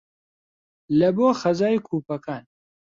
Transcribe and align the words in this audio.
لە 0.99 1.09
بۆ 1.17 1.27
خەزای 1.41 1.77
کوپەکان 1.87 2.43